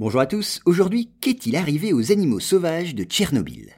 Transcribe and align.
Bonjour 0.00 0.22
à 0.22 0.26
tous, 0.26 0.62
aujourd'hui 0.64 1.10
qu'est-il 1.20 1.56
arrivé 1.56 1.92
aux 1.92 2.10
animaux 2.10 2.40
sauvages 2.40 2.94
de 2.94 3.04
Tchernobyl? 3.04 3.68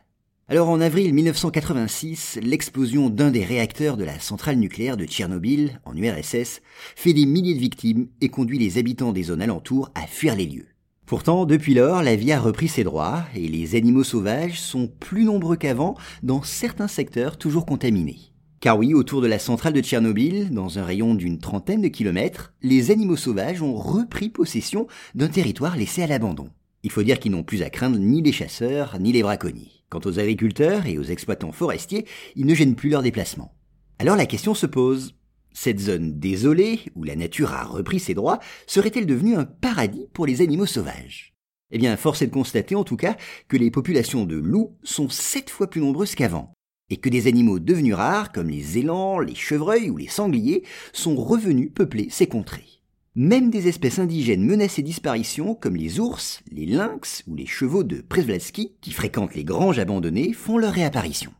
Alors 0.47 0.69
en 0.69 0.81
avril 0.81 1.13
1986, 1.13 2.39
l'explosion 2.41 3.11
d'un 3.11 3.33
des 3.33 3.45
réacteurs 3.45 3.97
de 3.97 4.05
la 4.05 4.21
centrale 4.21 4.55
nucléaire 4.55 4.97
de 4.97 5.05
Tchernobyl, 5.05 5.81
en 5.85 5.97
URSS, 5.97 6.61
fait 6.95 7.13
des 7.13 7.27
milliers 7.27 7.57
de 7.57 7.59
victimes 7.59 8.07
et 8.21 8.29
conduit 8.29 8.61
les 8.61 8.79
habitants 8.79 9.13
des 9.13 9.25
zones 9.25 9.43
alentours 9.43 9.91
à 9.97 10.07
fuir 10.07 10.37
les 10.37 10.47
lieux. 10.47 10.69
Pourtant, 11.07 11.45
depuis 11.45 11.75
lors, 11.75 12.05
la 12.05 12.15
vie 12.15 12.31
a 12.31 12.39
repris 12.39 12.69
ses 12.69 12.85
droits 12.85 13.25
et 13.35 13.49
les 13.49 13.75
animaux 13.75 14.05
sauvages 14.05 14.61
sont 14.61 14.87
plus 14.87 15.25
nombreux 15.25 15.57
qu'avant 15.57 15.97
dans 16.23 16.45
certains 16.45 16.87
secteurs 16.87 17.37
toujours 17.37 17.67
contaminés. 17.67 18.32
Car 18.63 18.79
oui, 18.79 18.95
autour 18.95 19.21
de 19.21 19.27
la 19.27 19.41
centrale 19.41 19.73
de 19.73 19.81
Tchernobyl, 19.81 20.51
dans 20.51 20.79
un 20.79 20.85
rayon 20.85 21.17
d'une 21.17 21.41
trentaine 21.41 21.83
de 21.83 21.89
kilomètres, 21.89 22.55
les 22.63 22.93
animaux 22.93 23.17
sauvages 23.17 23.61
ont 23.61 23.75
repris 23.75 24.29
possession 24.29 24.87
d'un 25.17 25.27
territoire 25.27 25.77
laissé 25.77 26.01
à 26.05 26.07
l'abandon. 26.07 26.49
Il 26.85 26.93
faut 26.93 27.03
dire 27.03 27.19
qu'ils 27.19 27.33
n'ont 27.33 27.43
plus 27.43 27.65
à 27.65 27.71
craindre 27.71 27.99
ni 27.99 28.23
les 28.23 28.31
chasseurs, 28.31 29.01
ni 29.01 29.11
les 29.11 29.25
braconniers. 29.25 29.73
Quant 29.89 29.99
aux 30.05 30.21
agriculteurs 30.21 30.87
et 30.87 30.97
aux 30.97 31.03
exploitants 31.03 31.51
forestiers, 31.51 32.07
ils 32.37 32.47
ne 32.47 32.55
gênent 32.55 32.77
plus 32.77 32.89
leur 32.89 33.03
déplacement. 33.03 33.53
Alors 33.99 34.15
la 34.15 34.27
question 34.27 34.55
se 34.55 34.67
pose. 34.67 35.17
Cette 35.53 35.81
zone 35.81 36.21
désolée, 36.21 36.83
où 36.95 37.03
la 37.03 37.17
nature 37.17 37.53
a 37.55 37.65
repris 37.65 37.99
ses 37.99 38.15
droits, 38.15 38.39
serait-elle 38.69 39.07
devenue 39.07 39.35
un 39.35 39.45
paradis 39.45 40.07
pour 40.13 40.25
les 40.25 40.41
animaux 40.41 40.67
sauvages? 40.67 41.35
Eh 41.73 41.79
bien, 41.79 41.97
force 41.97 42.23
est 42.23 42.29
de 42.29 42.33
constater 42.33 42.77
en 42.77 42.85
tout 42.85 42.97
cas 42.97 43.17
que 43.49 43.57
les 43.57 43.73
populations 43.73 44.25
de 44.25 44.37
loups 44.37 44.77
sont 44.85 45.09
sept 45.09 45.51
fois 45.51 45.69
plus 45.69 45.81
nombreuses 45.81 46.15
qu'avant 46.15 46.53
et 46.93 46.99
que 46.99 47.09
des 47.09 47.27
animaux 47.27 47.59
devenus 47.59 47.95
rares, 47.95 48.33
comme 48.33 48.51
les 48.51 48.77
élans, 48.77 49.19
les 49.19 49.35
chevreuils 49.35 49.89
ou 49.89 49.97
les 49.97 50.09
sangliers, 50.09 50.63
sont 50.93 51.17
revenus 51.17 51.71
peupler 51.75 52.09
ces 52.11 52.27
contrées. 52.27 52.83
Même 53.15 53.49
des 53.49 53.67
espèces 53.67 53.99
indigènes 53.99 54.45
menacées 54.45 54.83
disparition, 54.83 55.55
comme 55.55 55.75
les 55.75 56.01
ours, 56.01 56.43
les 56.51 56.67
lynx 56.67 57.25
ou 57.27 57.35
les 57.35 57.47
chevaux 57.47 57.83
de 57.83 58.03
Przevlatsky, 58.03 58.75
qui 58.83 58.93
fréquentent 58.93 59.35
les 59.35 59.43
granges 59.43 59.79
abandonnées, 59.79 60.35
font 60.35 60.59
leur 60.59 60.75
réapparition. 60.75 61.33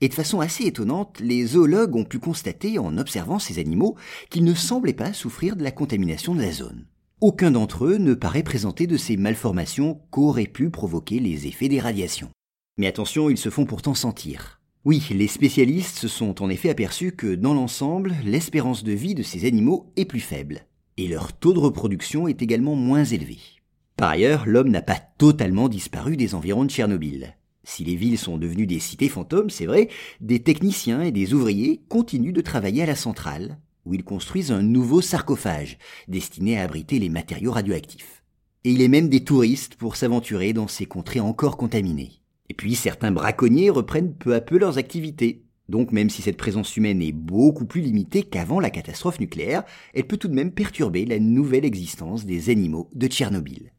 Et 0.00 0.08
de 0.08 0.14
façon 0.14 0.40
assez 0.40 0.64
étonnante, 0.64 1.20
les 1.20 1.44
zoologues 1.44 1.94
ont 1.94 2.04
pu 2.04 2.18
constater, 2.18 2.78
en 2.78 2.96
observant 2.96 3.38
ces 3.38 3.58
animaux, 3.58 3.96
qu'ils 4.30 4.44
ne 4.44 4.54
semblaient 4.54 4.94
pas 4.94 5.12
souffrir 5.12 5.56
de 5.56 5.62
la 5.62 5.72
contamination 5.72 6.34
de 6.34 6.40
la 6.40 6.52
zone. 6.52 6.86
Aucun 7.20 7.50
d'entre 7.50 7.84
eux 7.84 7.98
ne 7.98 8.14
paraît 8.14 8.42
présenter 8.42 8.86
de 8.86 8.96
ces 8.96 9.18
malformations 9.18 10.00
qu'auraient 10.10 10.46
pu 10.46 10.70
provoquer 10.70 11.20
les 11.20 11.46
effets 11.46 11.68
des 11.68 11.80
radiations. 11.80 12.30
Mais 12.78 12.86
attention, 12.86 13.28
ils 13.28 13.36
se 13.36 13.50
font 13.50 13.66
pourtant 13.66 13.94
sentir. 13.94 14.62
Oui, 14.86 15.04
les 15.10 15.26
spécialistes 15.26 15.98
se 15.98 16.06
sont 16.06 16.40
en 16.44 16.48
effet 16.48 16.70
aperçus 16.70 17.10
que 17.10 17.34
dans 17.34 17.54
l'ensemble, 17.54 18.14
l'espérance 18.24 18.84
de 18.84 18.92
vie 18.92 19.16
de 19.16 19.24
ces 19.24 19.44
animaux 19.44 19.92
est 19.96 20.04
plus 20.04 20.20
faible, 20.20 20.60
et 20.96 21.08
leur 21.08 21.32
taux 21.32 21.52
de 21.52 21.58
reproduction 21.58 22.28
est 22.28 22.40
également 22.40 22.76
moins 22.76 23.02
élevé. 23.02 23.38
Par 23.96 24.10
ailleurs, 24.10 24.46
l'homme 24.46 24.68
n'a 24.68 24.82
pas 24.82 25.00
totalement 25.18 25.68
disparu 25.68 26.16
des 26.16 26.36
environs 26.36 26.64
de 26.64 26.70
Tchernobyl. 26.70 27.34
Si 27.64 27.82
les 27.82 27.96
villes 27.96 28.16
sont 28.16 28.38
devenues 28.38 28.68
des 28.68 28.78
cités 28.78 29.08
fantômes, 29.08 29.50
c'est 29.50 29.66
vrai, 29.66 29.88
des 30.20 30.38
techniciens 30.38 31.02
et 31.02 31.10
des 31.10 31.34
ouvriers 31.34 31.80
continuent 31.88 32.32
de 32.32 32.40
travailler 32.40 32.84
à 32.84 32.86
la 32.86 32.94
centrale, 32.94 33.58
où 33.86 33.94
ils 33.94 34.04
construisent 34.04 34.52
un 34.52 34.62
nouveau 34.62 35.00
sarcophage, 35.00 35.78
destiné 36.06 36.60
à 36.60 36.62
abriter 36.62 37.00
les 37.00 37.08
matériaux 37.08 37.50
radioactifs. 37.50 38.22
Et 38.62 38.70
il 38.70 38.82
est 38.82 38.86
même 38.86 39.08
des 39.08 39.24
touristes 39.24 39.74
pour 39.74 39.96
s'aventurer 39.96 40.52
dans 40.52 40.68
ces 40.68 40.86
contrées 40.86 41.18
encore 41.18 41.56
contaminées. 41.56 42.20
Et 42.48 42.54
puis 42.54 42.74
certains 42.74 43.12
braconniers 43.12 43.70
reprennent 43.70 44.14
peu 44.14 44.34
à 44.34 44.40
peu 44.40 44.58
leurs 44.58 44.78
activités. 44.78 45.42
Donc 45.68 45.92
même 45.92 46.10
si 46.10 46.22
cette 46.22 46.36
présence 46.36 46.76
humaine 46.76 47.02
est 47.02 47.12
beaucoup 47.12 47.66
plus 47.66 47.80
limitée 47.80 48.22
qu'avant 48.22 48.60
la 48.60 48.70
catastrophe 48.70 49.20
nucléaire, 49.20 49.64
elle 49.94 50.06
peut 50.06 50.16
tout 50.16 50.28
de 50.28 50.34
même 50.34 50.52
perturber 50.52 51.04
la 51.04 51.18
nouvelle 51.18 51.64
existence 51.64 52.24
des 52.24 52.50
animaux 52.50 52.88
de 52.94 53.08
Tchernobyl. 53.08 53.72